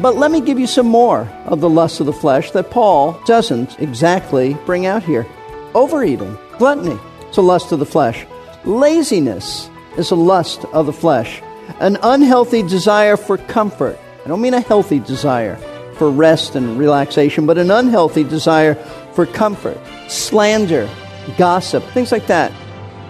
[0.00, 3.20] But let me give you some more of the lust of the flesh that Paul
[3.26, 5.26] doesn't exactly bring out here.
[5.74, 8.26] Overeating, gluttony, it's a lust of the flesh.
[8.64, 11.42] Laziness is a lust of the flesh.
[11.80, 13.98] An unhealthy desire for comfort.
[14.24, 15.56] I don't mean a healthy desire
[15.96, 18.76] for rest and relaxation, but an unhealthy desire
[19.12, 19.78] for comfort.
[20.08, 20.88] Slander,
[21.36, 22.52] gossip, things like that.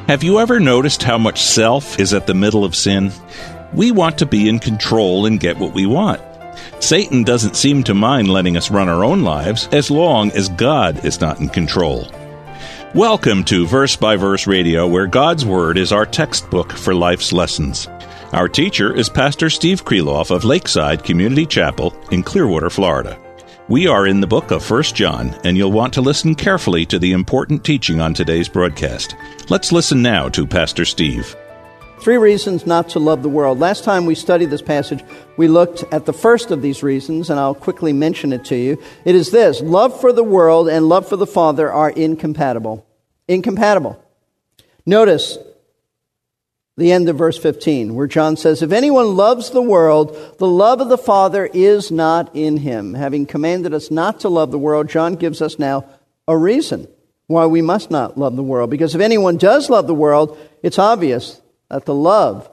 [0.09, 3.13] Have you ever noticed how much self is at the middle of sin?
[3.73, 6.21] We want to be in control and get what we want.
[6.81, 11.05] Satan doesn't seem to mind letting us run our own lives as long as God
[11.05, 12.09] is not in control.
[12.95, 17.87] Welcome to Verse by Verse Radio, where God's Word is our textbook for life's lessons.
[18.33, 23.19] Our teacher is Pastor Steve Kreloff of Lakeside Community Chapel in Clearwater, Florida.
[23.69, 26.99] We are in the book of 1 John, and you'll want to listen carefully to
[26.99, 29.15] the important teaching on today's broadcast.
[29.51, 31.37] Let's listen now to Pastor Steve.
[32.01, 33.59] Three reasons not to love the world.
[33.59, 35.05] Last time we studied this passage,
[35.37, 38.83] we looked at the first of these reasons, and I'll quickly mention it to you.
[39.05, 42.87] It is this love for the world and love for the Father are incompatible.
[43.29, 44.03] Incompatible.
[44.87, 45.37] Notice
[46.79, 50.81] the end of verse 15, where John says, If anyone loves the world, the love
[50.81, 52.95] of the Father is not in him.
[52.95, 55.85] Having commanded us not to love the world, John gives us now
[56.27, 56.89] a reason
[57.27, 58.71] why we must not love the world.
[58.71, 61.40] Because if anyone does love the world, it's obvious
[61.71, 62.51] that the love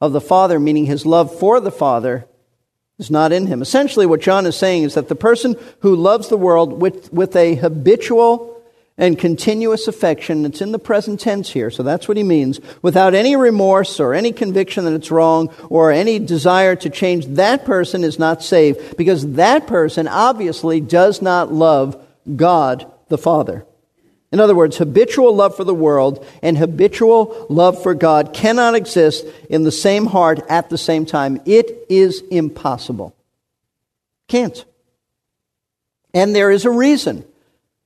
[0.00, 2.26] of the Father, meaning his love for the Father,
[2.98, 3.62] is not in him.
[3.62, 7.34] Essentially, what John is saying is that the person who loves the world with, with
[7.36, 8.62] a habitual
[8.96, 13.12] and continuous affection, it's in the present tense here, so that's what he means, without
[13.12, 18.04] any remorse or any conviction that it's wrong or any desire to change, that person
[18.04, 22.00] is not saved because that person obviously does not love
[22.36, 23.66] God the Father.
[24.34, 29.24] In other words, habitual love for the world and habitual love for God cannot exist
[29.48, 31.40] in the same heart at the same time.
[31.44, 33.14] It is impossible.
[34.26, 34.64] Can't.
[36.12, 37.24] And there is a reason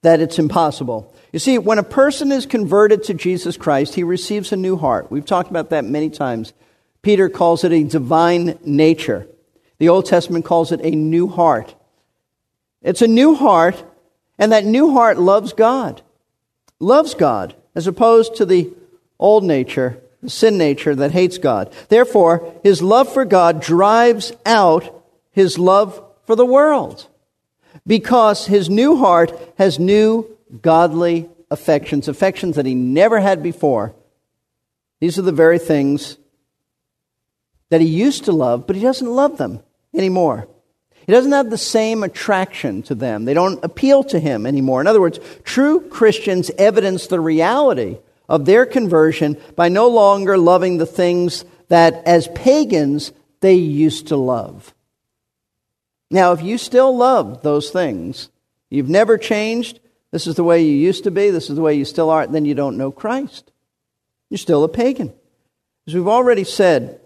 [0.00, 1.14] that it's impossible.
[1.34, 5.12] You see, when a person is converted to Jesus Christ, he receives a new heart.
[5.12, 6.54] We've talked about that many times.
[7.02, 9.28] Peter calls it a divine nature.
[9.76, 11.74] The Old Testament calls it a new heart.
[12.80, 13.84] It's a new heart,
[14.38, 16.00] and that new heart loves God
[16.80, 18.72] loves God, as opposed to the
[19.18, 21.72] old nature, the sin nature that hates God.
[21.88, 27.08] Therefore, his love for God drives out his love for the world
[27.86, 30.26] because his new heart has new
[30.62, 33.94] godly affections, affections that he never had before.
[35.00, 36.18] These are the very things
[37.70, 39.60] that he used to love, but he doesn't love them
[39.94, 40.48] anymore.
[41.08, 43.24] He doesn't have the same attraction to them.
[43.24, 44.82] They don't appeal to him anymore.
[44.82, 47.96] In other words, true Christians evidence the reality
[48.28, 54.16] of their conversion by no longer loving the things that, as pagans, they used to
[54.16, 54.74] love.
[56.10, 58.28] Now, if you still love those things,
[58.68, 59.80] you've never changed,
[60.10, 62.26] this is the way you used to be, this is the way you still are,
[62.26, 63.50] then you don't know Christ.
[64.28, 65.14] You're still a pagan.
[65.86, 67.00] As we've already said,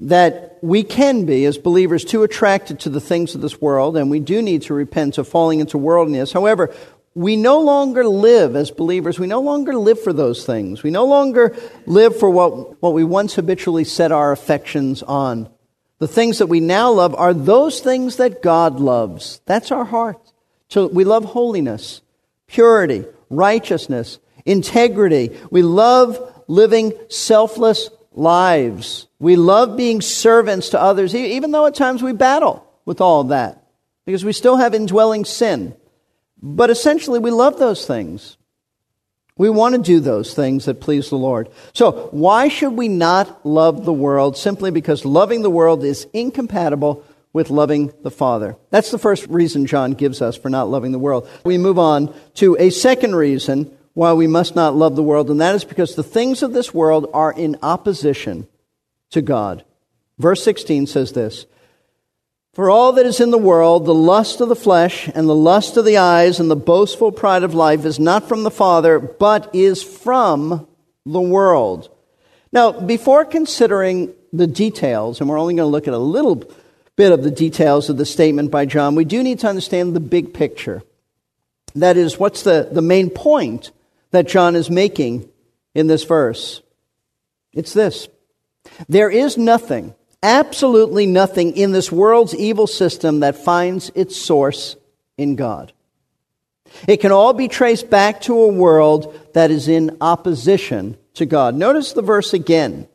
[0.00, 4.10] that we can be, as believers, too attracted to the things of this world, and
[4.10, 6.32] we do need to repent of falling into worldliness.
[6.32, 6.74] However,
[7.14, 9.18] we no longer live as believers.
[9.18, 10.82] We no longer live for those things.
[10.82, 11.54] We no longer
[11.84, 15.50] live for what, what we once habitually set our affections on.
[15.98, 19.40] The things that we now love are those things that God loves.
[19.44, 20.32] That's our heart.
[20.68, 22.00] So we love holiness,
[22.46, 25.38] purity, righteousness, integrity.
[25.50, 29.06] We love living selfless lives.
[29.18, 33.28] We love being servants to others, even though at times we battle with all of
[33.28, 33.66] that,
[34.04, 35.74] because we still have indwelling sin.
[36.40, 38.36] But essentially, we love those things.
[39.36, 41.48] We want to do those things that please the Lord.
[41.72, 44.36] So, why should we not love the world?
[44.36, 48.56] Simply because loving the world is incompatible with loving the Father.
[48.70, 51.28] That's the first reason John gives us for not loving the world.
[51.44, 55.40] We move on to a second reason why we must not love the world, and
[55.40, 58.46] that is because the things of this world are in opposition
[59.10, 59.64] to God.
[60.18, 61.46] Verse 16 says this
[62.54, 65.76] For all that is in the world, the lust of the flesh, and the lust
[65.76, 69.54] of the eyes, and the boastful pride of life is not from the Father, but
[69.54, 70.66] is from
[71.04, 71.90] the world.
[72.52, 76.44] Now, before considering the details, and we're only going to look at a little
[76.96, 80.00] bit of the details of the statement by John, we do need to understand the
[80.00, 80.82] big picture.
[81.74, 83.70] That is, what's the, the main point
[84.12, 85.28] that John is making
[85.74, 86.62] in this verse.
[87.52, 88.08] It's this
[88.88, 94.76] there is nothing, absolutely nothing in this world's evil system that finds its source
[95.18, 95.72] in God.
[96.88, 101.54] It can all be traced back to a world that is in opposition to God.
[101.54, 102.88] Notice the verse again.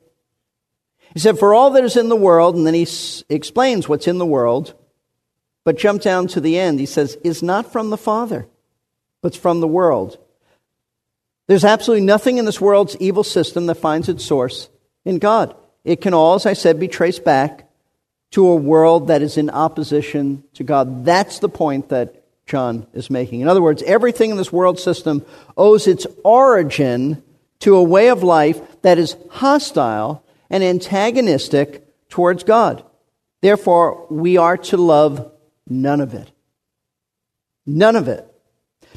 [1.13, 4.07] He said, For all that is in the world, and then he s- explains what's
[4.07, 4.73] in the world,
[5.63, 6.79] but jump down to the end.
[6.79, 8.47] He says, is not from the Father,
[9.21, 10.17] but from the world.
[11.47, 14.69] There's absolutely nothing in this world's evil system that finds its source
[15.05, 15.55] in God.
[15.83, 17.69] It can all, as I said, be traced back
[18.31, 21.05] to a world that is in opposition to God.
[21.05, 23.41] That's the point that John is making.
[23.41, 27.23] In other words, everything in this world system owes its origin
[27.59, 32.83] to a way of life that is hostile and antagonistic towards God.
[33.41, 35.31] Therefore, we are to love
[35.69, 36.31] None of it.
[37.65, 38.25] None of it.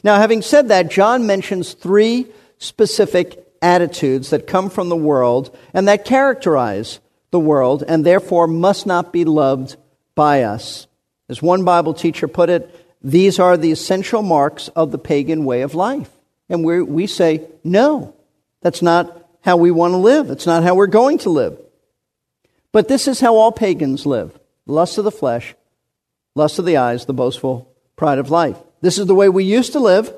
[0.02, 2.26] Now, having said that, John mentions three
[2.60, 8.86] specific attitudes that come from the world and that characterize the world and therefore must
[8.86, 9.76] not be loved
[10.14, 10.86] by us.
[11.28, 15.62] As one Bible teacher put it, these are the essential marks of the pagan way
[15.62, 16.10] of life.
[16.48, 18.14] And we we say, no,
[18.60, 20.30] that's not how we want to live.
[20.30, 21.58] It's not how we're going to live.
[22.72, 25.54] But this is how all pagans live lust of the flesh,
[26.34, 28.56] lust of the eyes, the boastful pride of life.
[28.80, 30.12] This is the way we used to live.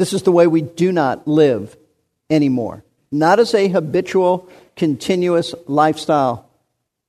[0.00, 1.76] This is the way we do not live
[2.30, 2.84] anymore.
[3.12, 6.48] Not as a habitual, continuous lifestyle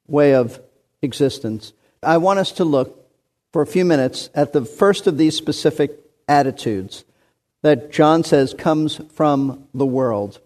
[0.08, 0.60] way of
[1.02, 1.72] existence.
[2.04, 3.10] I want us to look
[3.54, 5.98] for a few minutes at the first of these specific
[6.28, 7.06] attitudes
[7.62, 10.42] that John says comes from the world.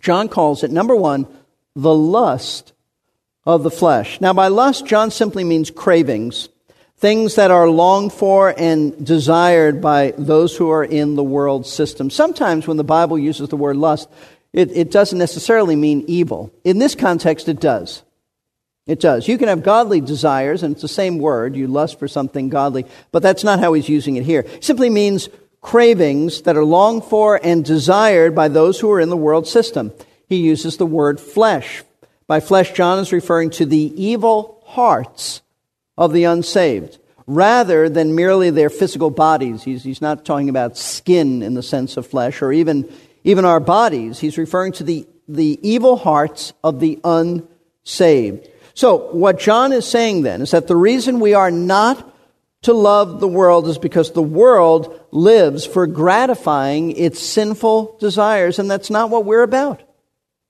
[0.00, 1.26] John calls it, number one,
[1.76, 2.72] the lust
[3.44, 4.22] of the flesh.
[4.22, 6.48] Now, by lust, John simply means cravings,
[6.98, 12.10] things that are longed for and desired by those who are in the world system.
[12.10, 14.08] Sometimes when the Bible uses the word lust,
[14.52, 16.52] it, it doesn't necessarily mean evil.
[16.64, 18.02] In this context, it does.
[18.86, 19.28] It does.
[19.28, 21.54] You can have godly desires, and it's the same word.
[21.54, 24.40] You lust for something godly, but that's not how he's using it here.
[24.40, 25.28] It simply means
[25.60, 29.92] cravings that are longed for and desired by those who are in the world system.
[30.26, 31.84] He uses the word flesh
[32.28, 35.40] by flesh, John is referring to the evil hearts
[35.98, 39.62] of the unsaved rather than merely their physical bodies.
[39.62, 42.90] He's, he's not talking about skin in the sense of flesh or even,
[43.24, 44.18] even our bodies.
[44.18, 48.48] He's referring to the, the evil hearts of the unsaved.
[48.72, 52.14] So, what John is saying then is that the reason we are not
[52.62, 58.70] to love the world is because the world lives for gratifying its sinful desires, and
[58.70, 59.82] that's not what we're about.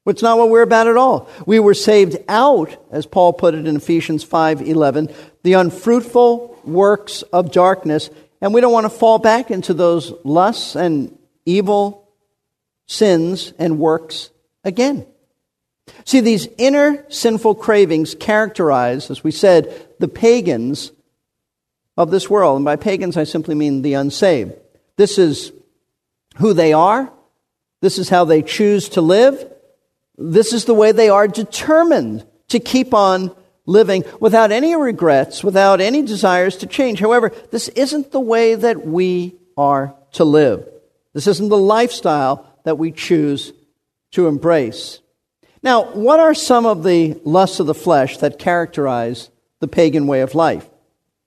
[0.08, 1.28] It's not what we're about at all.
[1.44, 5.12] We were saved out, as Paul put it in Ephesians 5:11,
[5.42, 10.76] the unfruitful works of darkness, and we don't want to fall back into those lusts
[10.76, 12.08] and evil
[12.86, 14.30] sins and works
[14.64, 15.06] again.
[16.04, 20.92] See, these inner sinful cravings characterize, as we said, the pagans
[21.96, 22.56] of this world.
[22.56, 24.52] And by pagans, I simply mean the unsaved.
[24.96, 25.52] This is
[26.36, 27.12] who they are.
[27.80, 29.52] This is how they choose to live.
[30.16, 33.34] This is the way they are determined to keep on
[33.68, 36.98] living without any regrets, without any desires to change.
[36.98, 40.66] However, this isn't the way that we are to live.
[41.12, 43.52] This isn't the lifestyle that we choose
[44.12, 45.00] to embrace.
[45.62, 49.28] Now, what are some of the lusts of the flesh that characterize
[49.60, 50.66] the pagan way of life?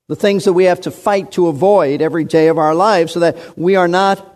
[0.08, 3.20] The things that we have to fight to avoid every day of our lives so
[3.20, 4.31] that we are not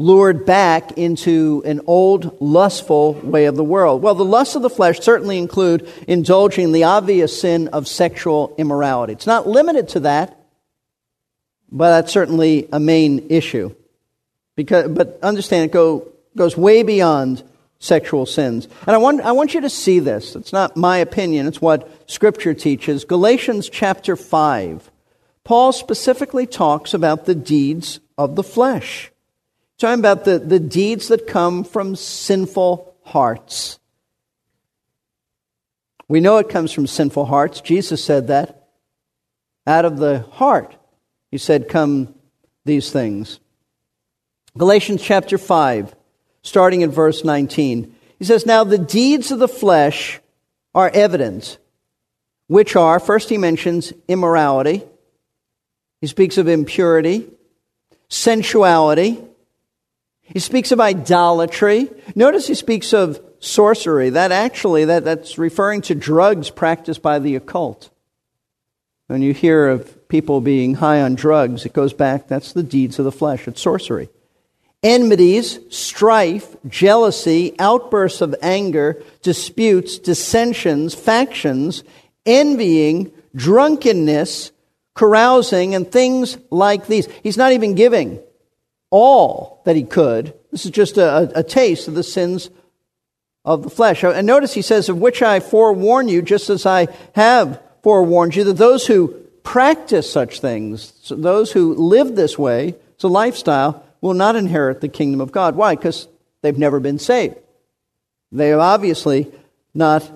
[0.00, 4.02] lured back into an old lustful way of the world?
[4.02, 9.12] Well, the lusts of the flesh certainly include indulging the obvious sin of sexual immorality.
[9.12, 10.40] It's not limited to that,
[11.70, 13.74] but that's certainly a main issue.
[14.56, 17.42] Because, but understand it go, goes way beyond
[17.78, 18.68] sexual sins.
[18.86, 20.34] And I want, I want you to see this.
[20.34, 23.04] It's not my opinion, it's what Scripture teaches.
[23.04, 24.90] Galatians chapter 5.
[25.44, 29.09] Paul specifically talks about the deeds of the flesh
[29.80, 33.78] talking about the, the deeds that come from sinful hearts.
[36.06, 37.60] We know it comes from sinful hearts.
[37.60, 38.68] Jesus said that.
[39.66, 40.76] Out of the heart,
[41.30, 42.14] he said, come
[42.64, 43.40] these things.
[44.58, 45.94] Galatians chapter 5,
[46.42, 47.94] starting in verse 19.
[48.18, 50.20] He says, Now the deeds of the flesh
[50.74, 51.58] are evident,
[52.48, 54.82] which are, first he mentions immorality.
[56.00, 57.28] He speaks of impurity,
[58.08, 59.22] sensuality,
[60.32, 61.88] he speaks of idolatry.
[62.14, 64.10] Notice he speaks of sorcery.
[64.10, 67.90] That actually, that, that's referring to drugs practiced by the occult.
[69.08, 73.00] When you hear of people being high on drugs, it goes back, that's the deeds
[73.00, 73.48] of the flesh.
[73.48, 74.08] It's sorcery.
[74.84, 81.82] Enmities, strife, jealousy, outbursts of anger, disputes, dissensions, factions,
[82.24, 84.52] envying, drunkenness,
[84.94, 87.08] carousing, and things like these.
[87.24, 88.20] He's not even giving
[88.90, 90.34] all that he could.
[90.50, 92.50] This is just a, a taste of the sins
[93.44, 94.04] of the flesh.
[94.04, 98.44] And notice he says, Of which I forewarn you, just as I have forewarned you,
[98.44, 99.08] that those who
[99.42, 104.80] practice such things, so those who live this way, it's a lifestyle, will not inherit
[104.80, 105.56] the kingdom of God.
[105.56, 105.74] Why?
[105.74, 106.08] Because
[106.42, 107.36] they've never been saved.
[108.32, 109.30] They are obviously
[109.74, 110.10] not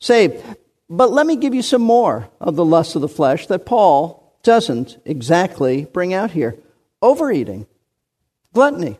[0.00, 0.42] saved.
[0.90, 4.38] But let me give you some more of the lust of the flesh that Paul
[4.42, 6.56] doesn't exactly bring out here
[7.02, 7.66] overeating,
[8.58, 8.98] gluttony,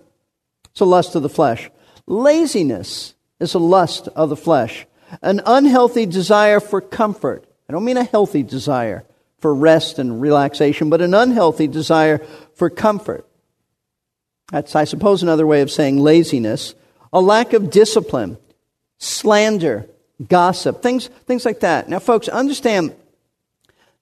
[0.71, 1.69] it's a lust of the flesh,
[2.07, 4.87] laziness is a lust of the flesh,
[5.21, 7.45] an unhealthy desire for comfort.
[7.69, 9.05] I don't mean a healthy desire
[9.41, 12.19] for rest and relaxation, but an unhealthy desire
[12.55, 13.27] for comfort.
[14.53, 16.77] That's, I suppose, another way of saying laziness,
[17.13, 18.39] a lack of discipline,
[18.99, 19.89] slander,
[20.29, 21.89] gossip, things, things like that.
[21.89, 22.95] Now, folks, understand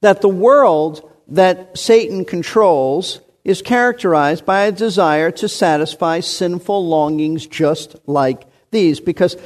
[0.03, 7.47] that the world that Satan controls is characterized by a desire to satisfy sinful longings
[7.47, 9.37] just like these, because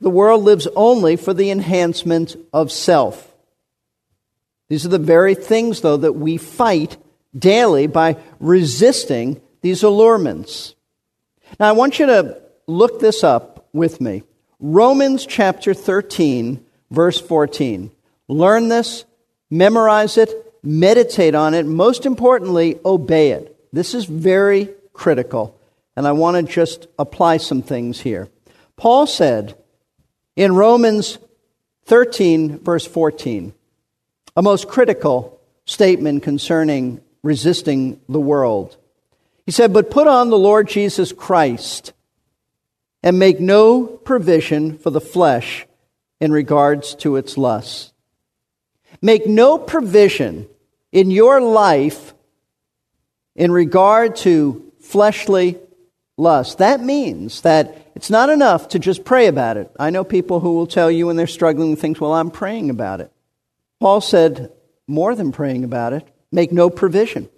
[0.00, 3.32] the world lives only for the enhancement of self.
[4.68, 6.96] These are the very things, though, that we fight
[7.38, 10.74] daily by resisting these allurements.
[11.60, 14.24] Now, I want you to look this up with me.
[14.58, 17.92] Romans chapter 13, verse 14.
[18.26, 19.04] Learn this,
[19.50, 23.56] memorize it, meditate on it, most importantly, obey it.
[23.72, 25.58] This is very critical,
[25.94, 28.28] and I want to just apply some things here.
[28.76, 29.54] Paul said
[30.34, 31.18] in Romans
[31.84, 33.54] 13, verse 14,
[34.36, 38.76] a most critical statement concerning resisting the world.
[39.44, 41.92] He said, But put on the Lord Jesus Christ
[43.02, 45.66] and make no provision for the flesh
[46.20, 47.92] in regards to its lusts.
[49.00, 50.48] Make no provision
[50.96, 52.14] in your life
[53.34, 55.58] in regard to fleshly
[56.16, 56.56] lust.
[56.56, 59.70] That means that it's not enough to just pray about it.
[59.78, 62.70] I know people who will tell you when they're struggling with things, well, I'm praying
[62.70, 63.12] about it.
[63.78, 64.50] Paul said,
[64.86, 67.28] more than praying about it, make no provision.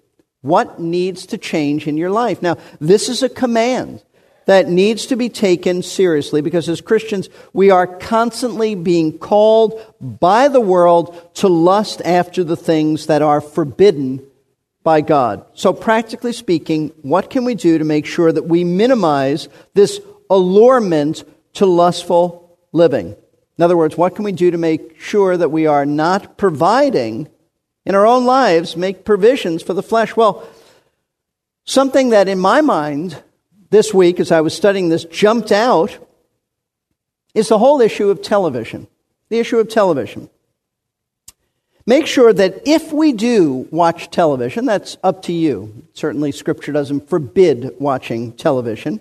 [0.41, 2.41] What needs to change in your life?
[2.41, 4.05] Now, this is a command
[4.49, 10.49] that needs to be taken seriously because as Christians, we are constantly being called by
[10.49, 14.27] the world to lust after the things that are forbidden
[14.83, 15.45] by God.
[15.53, 20.01] So, practically speaking, what can we do to make sure that we minimize this
[20.31, 23.09] allurement to lustful living?
[23.59, 27.29] In other words, what can we do to make sure that we are not providing
[27.85, 30.17] in our own lives, make provisions for the flesh?
[30.17, 30.49] Well,
[31.67, 33.23] something that in my mind
[33.71, 35.99] this week, as I was studying this, jumped out
[37.35, 38.89] is the whole issue of television.
[39.29, 40.31] The issue of television.
[41.87, 45.87] Make sure that if we do watch television, that's up to you.
[45.95, 49.01] Certainly, Scripture doesn't forbid watching television,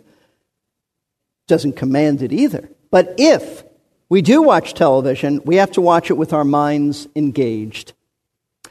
[1.47, 2.69] doesn't command it either.
[2.89, 3.63] But if
[4.07, 7.91] we do watch television, we have to watch it with our minds engaged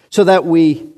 [0.09, 0.88] so that we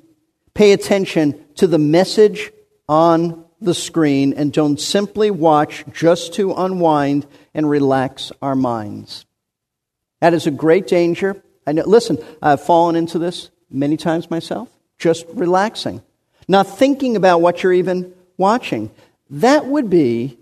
[0.54, 2.52] pay attention to the message
[2.88, 9.26] on the screen and don't simply watch just to unwind and relax our minds.
[10.20, 11.42] That is a great danger.
[11.66, 16.02] I know, listen, I've fallen into this many times myself, just relaxing,
[16.46, 18.90] not thinking about what you're even watching.
[19.30, 20.38] That would be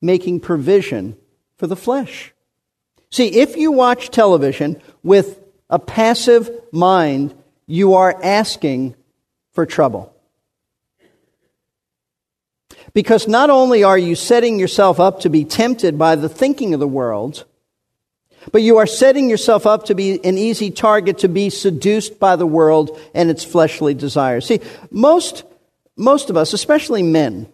[0.00, 1.16] making provision
[1.56, 2.32] for the flesh.
[3.10, 5.38] See, if you watch television with
[5.70, 7.34] a passive mind,
[7.66, 8.96] you are asking
[9.52, 10.13] for trouble.
[12.94, 16.80] Because not only are you setting yourself up to be tempted by the thinking of
[16.80, 17.44] the world,
[18.52, 22.36] but you are setting yourself up to be an easy target to be seduced by
[22.36, 24.46] the world and its fleshly desires.
[24.46, 24.60] See,
[24.90, 25.44] most,
[25.96, 27.48] most of us, especially men,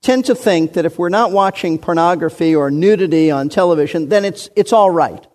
[0.00, 4.48] tend to think that if we're not watching pornography or nudity on television, then it's,
[4.56, 5.26] it's all right.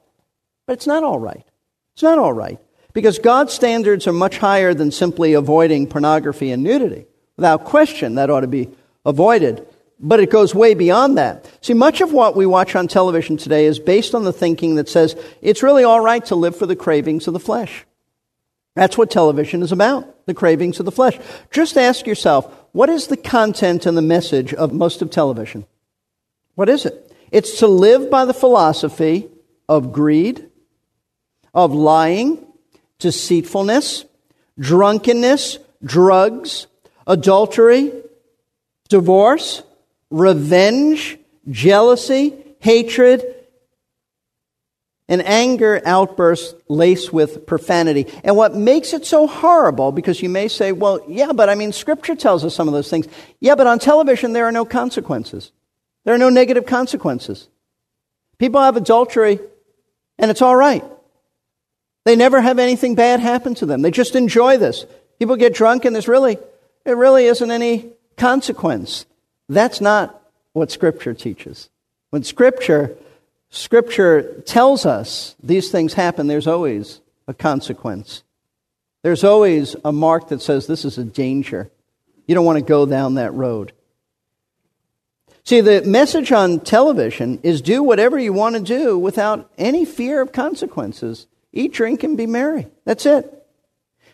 [0.66, 1.46] But it's not all right.
[1.94, 2.58] It's not all right.
[2.94, 7.06] Because God's standards are much higher than simply avoiding pornography and nudity.
[7.36, 8.70] Without question, that ought to be
[9.06, 9.66] avoided.
[10.00, 11.48] But it goes way beyond that.
[11.62, 14.90] See, much of what we watch on television today is based on the thinking that
[14.90, 17.86] says it's really all right to live for the cravings of the flesh.
[18.76, 21.20] That's what television is about, the cravings of the flesh.
[21.52, 25.66] Just ask yourself, what is the content and the message of most of television?
[26.56, 27.14] What is it?
[27.32, 29.30] It's to live by the philosophy
[29.70, 30.50] of greed,
[31.54, 32.46] of lying,
[32.98, 34.06] deceitfulness,
[34.58, 36.68] drunkenness, drugs,
[37.06, 37.92] adultery,
[38.92, 39.64] divorce,
[40.10, 41.18] revenge,
[41.50, 43.24] jealousy, hatred,
[45.08, 48.06] and anger outbursts laced with profanity.
[48.24, 51.72] And what makes it so horrible, because you may say, well, yeah, but I mean,
[51.72, 53.08] Scripture tells us some of those things.
[53.40, 55.52] Yeah, but on television, there are no consequences.
[56.04, 57.48] There are no negative consequences.
[58.40, 59.40] People have adultery,
[60.18, 60.84] and it's all right.
[62.04, 63.84] They never have anything bad happen to them.
[63.84, 64.86] They just enjoy this.
[65.18, 66.38] People get drunk, and there's really,
[66.86, 69.08] it really isn't any consequence.
[69.50, 70.22] That's not
[70.54, 71.72] what Scripture teaches.
[72.12, 72.96] When Scripture,
[73.50, 78.22] Scripture tells us these things happen, there's always a consequence.
[79.02, 81.72] There's always a mark that says this is a danger.
[82.28, 83.74] You don't want to go down that road.
[85.44, 90.22] See, the message on television is do whatever you want to do without any fear
[90.22, 91.26] of consequences.
[91.52, 92.68] Eat, drink, and be merry.
[92.86, 93.41] That's it.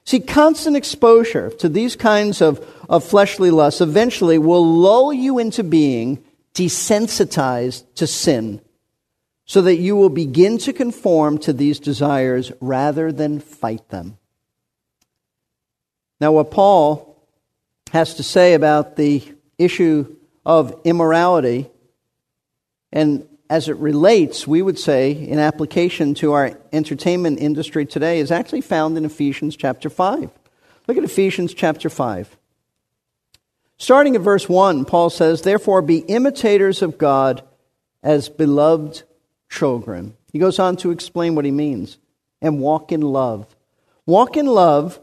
[0.07, 5.65] See, constant exposure to these kinds of, of fleshly lusts eventually will lull you into
[5.65, 6.23] being
[6.53, 8.61] desensitized to sin
[9.45, 14.17] so that you will begin to conform to these desires rather than fight them.
[16.21, 17.21] Now, what Paul
[17.91, 19.21] has to say about the
[19.57, 21.69] issue of immorality,
[22.93, 28.31] and as it relates, we would say, in application to our entertainment industry today, is
[28.31, 30.29] actually found in Ephesians chapter 5.
[30.87, 32.35] Look at Ephesians chapter 5.
[33.77, 37.43] Starting at verse 1, Paul says, Therefore be imitators of God
[38.03, 39.03] as beloved
[39.49, 40.15] children.
[40.31, 41.97] He goes on to explain what he means
[42.41, 43.55] and walk in love.
[44.05, 44.99] Walk in love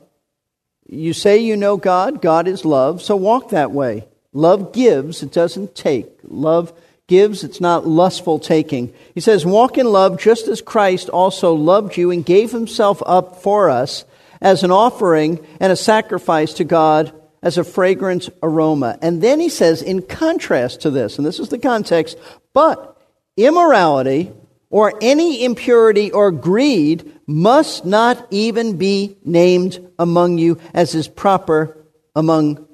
[0.87, 4.07] you say you know God, God is love, so walk that way.
[4.33, 6.11] Love gives, it doesn't take.
[6.25, 6.73] Love
[7.07, 8.93] gives, it's not lustful taking.
[9.15, 13.43] He says, Walk in love just as Christ also loved you and gave himself up
[13.43, 14.05] for us
[14.41, 18.99] as an offering and a sacrifice to God as a fragrant aroma.
[19.03, 22.19] And then he says, in contrast to this, and this is the context,
[22.53, 22.97] but
[23.37, 24.33] immorality
[24.71, 31.87] or any impurity or greed must not even be named among you as is proper
[32.17, 32.67] among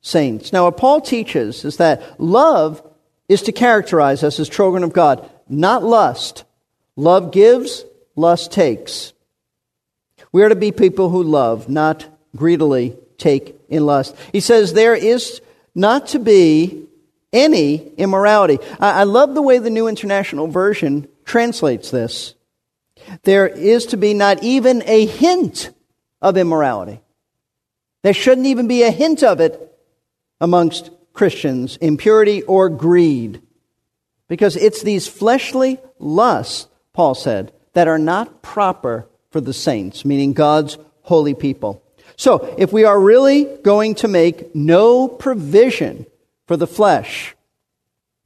[0.00, 0.52] saints.
[0.52, 2.82] Now, what Paul teaches is that love
[3.28, 6.44] is to characterize us as children of God, not lust.
[6.96, 7.84] Love gives,
[8.16, 9.12] lust takes.
[10.32, 14.16] We are to be people who love, not greedily take in lust.
[14.32, 15.40] He says there is
[15.74, 16.86] not to be
[17.32, 18.58] any immorality.
[18.80, 22.34] I, I love the way the New International Version translates this.
[23.22, 25.70] There is to be not even a hint
[26.20, 27.00] of immorality.
[28.02, 29.76] There shouldn't even be a hint of it
[30.40, 33.42] amongst Christians, impurity or greed.
[34.28, 40.32] Because it's these fleshly lusts, Paul said, that are not proper for the saints, meaning
[40.32, 41.82] God's holy people.
[42.14, 46.06] So, if we are really going to make no provision
[46.46, 47.34] for the flesh,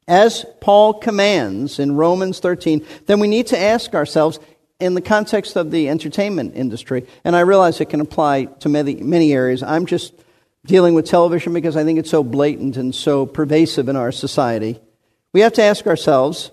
[0.06, 4.38] as Paul commands in Romans 13, then we need to ask ourselves
[4.78, 8.96] in the context of the entertainment industry, and I realize it can apply to many,
[8.96, 9.62] many areas.
[9.62, 10.12] I'm just
[10.66, 14.80] dealing with television because I think it's so blatant and so pervasive in our society.
[15.32, 16.50] We have to ask ourselves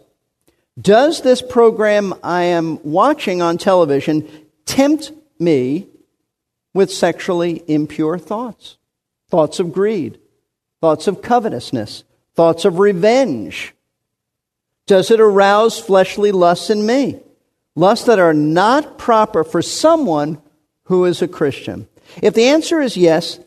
[0.79, 4.27] Does this program I am watching on television
[4.65, 5.87] tempt me
[6.73, 8.77] with sexually impure thoughts?
[9.29, 10.19] Thoughts of greed,
[10.81, 12.03] thoughts of covetousness,
[12.35, 13.73] thoughts of revenge?
[14.87, 17.19] Does it arouse fleshly lusts in me?
[17.75, 20.41] Lusts that are not proper for someone
[20.85, 21.87] who is a Christian?
[22.23, 23.39] If the answer is yes,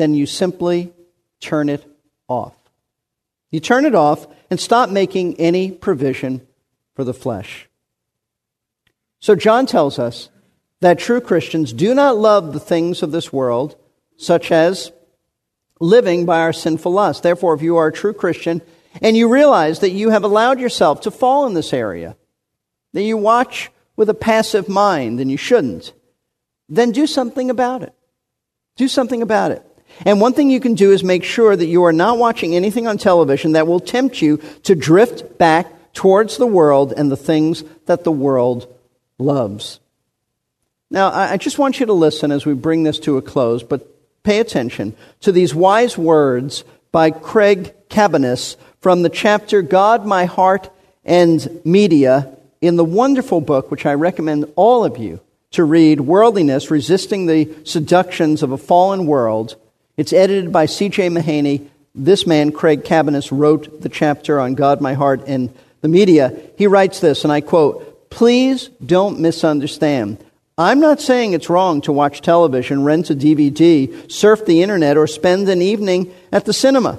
[0.00, 0.92] then you simply
[1.40, 1.84] turn it
[2.28, 2.54] off.
[3.50, 6.46] You turn it off and stop making any provision
[6.94, 7.68] for the flesh.
[9.20, 10.30] So, John tells us
[10.80, 13.76] that true Christians do not love the things of this world,
[14.16, 14.92] such as
[15.78, 17.22] living by our sinful lust.
[17.22, 18.62] Therefore, if you are a true Christian
[19.02, 22.16] and you realize that you have allowed yourself to fall in this area,
[22.92, 25.92] that you watch with a passive mind and you shouldn't,
[26.68, 27.94] then do something about it.
[28.76, 29.62] Do something about it.
[30.04, 32.86] And one thing you can do is make sure that you are not watching anything
[32.86, 37.64] on television that will tempt you to drift back towards the world and the things
[37.86, 38.66] that the world
[39.18, 39.80] loves.
[40.90, 43.86] Now, I just want you to listen as we bring this to a close, but
[44.22, 50.70] pay attention to these wise words by Craig Cabaniss from the chapter God, My Heart,
[51.04, 55.20] and Media in the wonderful book, which I recommend all of you
[55.52, 59.56] to read, Worldliness Resisting the Seductions of a Fallen World.
[60.00, 61.10] It's edited by C.J.
[61.10, 61.68] Mahaney.
[61.94, 66.40] This man, Craig Cabaniss, wrote the chapter on God, My Heart, and the Media.
[66.56, 70.16] He writes this, and I quote, Please don't misunderstand.
[70.56, 75.06] I'm not saying it's wrong to watch television, rent a DVD, surf the internet, or
[75.06, 76.98] spend an evening at the cinema.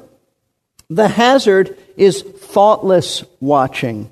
[0.88, 4.12] The hazard is thoughtless watching.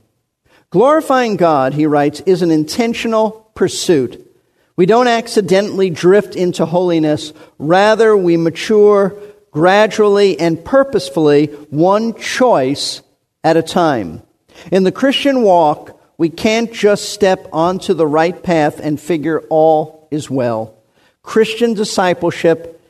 [0.71, 4.28] Glorifying God, he writes, is an intentional pursuit.
[4.79, 7.33] We don't accidentally drift into holiness.
[7.57, 9.13] Rather, we mature
[9.51, 13.01] gradually and purposefully, one choice
[13.43, 14.23] at a time.
[14.71, 20.09] In the Christian walk, We can't just step onto the right path and figure all
[20.11, 20.75] is well.
[21.23, 22.81] Christian discipleship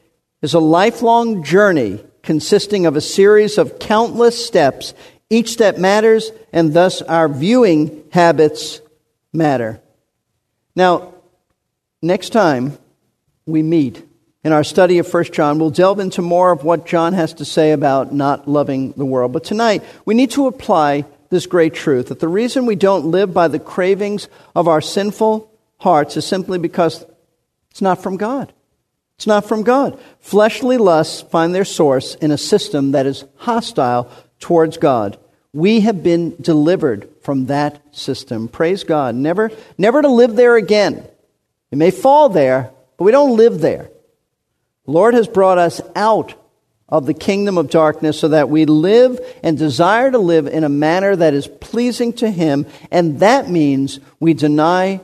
[0.42, 4.96] is a lifelong journey consisting of a series of countless steps.
[5.30, 8.82] Each step matters, and thus our viewing habits
[9.32, 9.80] matter.
[10.76, 11.14] Now,
[12.02, 12.78] next time
[13.46, 14.06] we meet
[14.44, 17.46] in our study of 1 John, we'll delve into more of what John has to
[17.46, 19.34] say about not loving the world.
[19.34, 23.34] But tonight, we need to apply this great truth that the reason we don't live
[23.34, 27.06] by the cravings of our sinful hearts is simply because
[27.70, 28.54] it's not from God.
[29.18, 30.00] It's not from God.
[30.22, 34.10] Fleshly lusts find their source in a system that is hostile
[34.40, 35.18] towards God.
[35.52, 38.48] We have been delivered from that system.
[38.48, 39.16] Praise God.
[39.16, 41.06] Never, never to live there again.
[41.72, 43.90] We may fall there, but we don't live there.
[44.86, 46.34] The Lord has brought us out
[46.88, 50.70] of the kingdom of darkness so that we live and desire to live in a
[50.70, 55.02] manner that is pleasing to Him, and that means we deny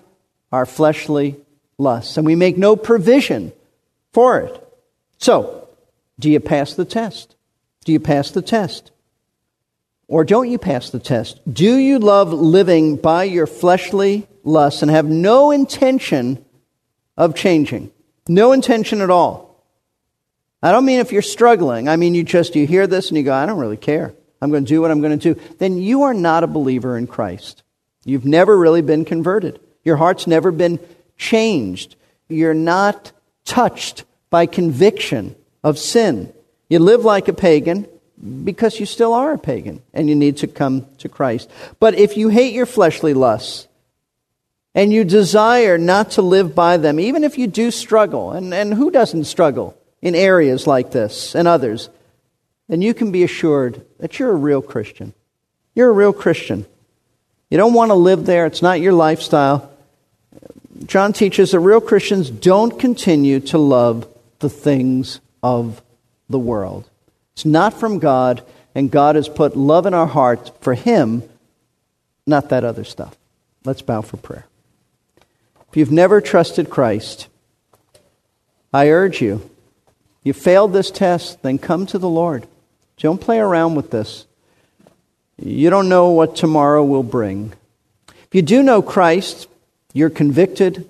[0.52, 1.36] our fleshly
[1.78, 3.52] lusts and we make no provision
[4.14, 4.62] for it.
[5.18, 5.68] So,
[6.20, 7.36] do you pass the test?
[7.84, 8.92] Do you pass the test?
[10.08, 11.42] Or don't you pass the test?
[11.52, 16.45] Do you love living by your fleshly lusts and have no intention
[17.18, 17.92] of changing?
[18.28, 19.64] No intention at all.
[20.62, 21.88] I don't mean if you're struggling.
[21.88, 24.14] I mean you just you hear this and you go, I don't really care.
[24.42, 25.42] I'm going to do what I'm going to do.
[25.58, 27.64] Then you are not a believer in Christ.
[28.04, 29.60] You've never really been converted.
[29.84, 30.80] Your heart's never been
[31.18, 31.96] changed.
[32.28, 33.12] You're not
[33.46, 36.34] touched by conviction of sin.
[36.70, 37.88] You live like a pagan
[38.44, 41.50] because you still are a pagan and you need to come to Christ.
[41.80, 43.68] But if you hate your fleshly lusts
[44.76, 48.74] and you desire not to live by them, even if you do struggle, and, and
[48.74, 51.90] who doesn't struggle in areas like this and others,
[52.68, 55.14] then you can be assured that you're a real Christian.
[55.74, 56.66] You're a real Christian.
[57.50, 59.72] You don't want to live there, it's not your lifestyle.
[60.86, 64.06] John teaches that real Christians don't continue to love
[64.40, 65.82] the things of
[66.30, 66.90] the world.
[67.34, 71.24] It's not from God, and God has put love in our hearts for Him,
[72.28, 73.16] not that other stuff.
[73.64, 74.46] Let's bow for prayer.
[75.76, 77.28] If you've never trusted Christ,
[78.74, 79.50] I urge you,
[80.24, 82.48] you failed this test, then come to the Lord.
[82.96, 84.26] Don't play around with this.
[85.38, 87.52] You don't know what tomorrow will bring.
[88.08, 89.50] If you do know Christ,
[89.92, 90.90] you're convicted.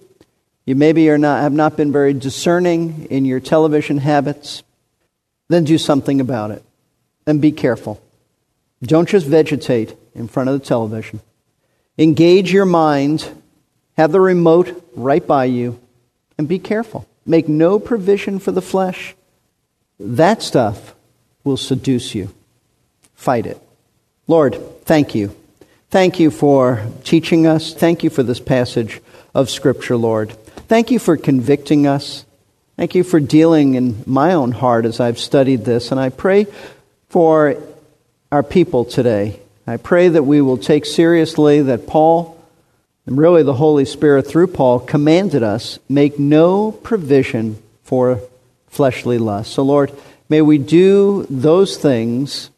[0.68, 4.62] You maybe are not, have not been very discerning in your television habits.
[5.48, 6.64] Then do something about it.
[7.26, 8.04] And be careful.
[8.84, 11.22] Don't just vegetate in front of the television.
[11.98, 13.28] Engage your mind.
[13.98, 15.80] Have the remote right by you.
[16.38, 17.08] And be careful.
[17.26, 19.16] Make no provision for the flesh.
[20.00, 20.94] That stuff
[21.44, 22.34] will seduce you.
[23.16, 23.62] Fight it.
[24.28, 25.36] Lord, thank you
[25.96, 27.74] Thank you for teaching us.
[27.74, 29.00] Thank you for this passage
[29.34, 30.32] of Scripture, Lord.
[30.68, 32.26] Thank you for convicting us.
[32.76, 35.92] Thank you for dealing in my own heart as I've studied this.
[35.92, 36.48] And I pray
[37.08, 37.56] for
[38.30, 39.40] our people today.
[39.66, 42.35] I pray that we will take seriously that Paul,
[43.06, 48.20] and really the Holy Spirit through Paul, commanded us make no provision for
[48.68, 49.54] fleshly lust.
[49.54, 49.92] So, Lord,
[50.28, 52.50] may we do those things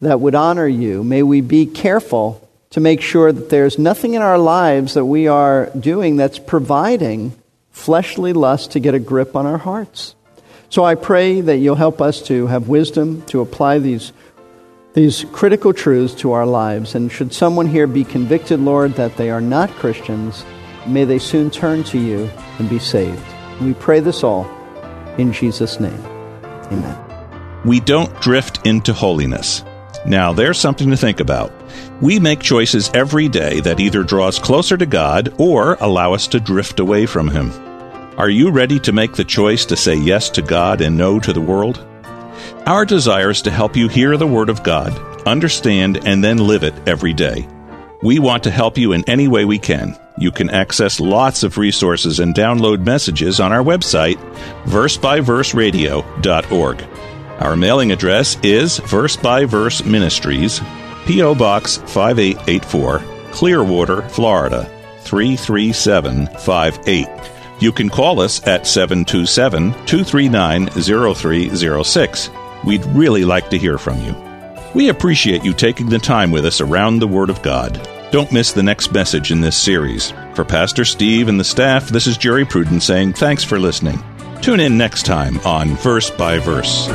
[0.00, 1.02] that would honor you.
[1.02, 5.28] May we be careful to make sure that there's nothing in our lives that we
[5.28, 7.32] are doing that's providing
[7.70, 10.14] fleshly lust to get a grip on our hearts.
[10.68, 14.12] So I pray that you'll help us to have wisdom to apply these,
[14.96, 16.94] these critical truths to our lives.
[16.94, 20.44] And should someone here be convicted, Lord, that they are not Christians,
[20.86, 23.22] may they soon turn to you and be saved.
[23.60, 24.50] We pray this all
[25.18, 26.00] in Jesus' name.
[26.72, 27.62] Amen.
[27.64, 29.62] We don't drift into holiness.
[30.06, 31.52] Now, there's something to think about.
[32.00, 36.26] We make choices every day that either draw us closer to God or allow us
[36.28, 37.50] to drift away from Him.
[38.16, 41.34] Are you ready to make the choice to say yes to God and no to
[41.34, 41.85] the world?
[42.66, 44.92] Our desire is to help you hear the Word of God,
[45.24, 47.46] understand, and then live it every day.
[48.02, 49.96] We want to help you in any way we can.
[50.18, 54.16] You can access lots of resources and download messages on our website,
[54.64, 56.88] versebyverseradio.org.
[57.38, 60.60] Our mailing address is Verse by Verse Ministries,
[61.06, 61.36] P.O.
[61.36, 62.98] Box 5884,
[63.30, 64.68] Clearwater, Florida
[65.02, 67.06] 33758.
[67.60, 72.30] You can call us at 727 239 0306.
[72.64, 74.14] We'd really like to hear from you.
[74.74, 77.80] We appreciate you taking the time with us around the Word of God.
[78.10, 80.12] Don't miss the next message in this series.
[80.34, 84.02] For Pastor Steve and the staff, this is Jerry Pruden saying thanks for listening.
[84.42, 86.88] Tune in next time on Verse by Verse.